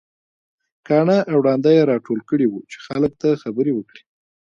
کاڼه 0.87 1.17
او 1.31 1.37
ړانده 1.45 1.71
يې 1.77 1.87
راټول 1.91 2.19
کړي 2.29 2.45
وو 2.49 2.61
چې 2.71 2.77
خلک 2.85 3.11
ته 3.21 3.29
خبرې 3.43 3.71
وکړي. 3.75 4.01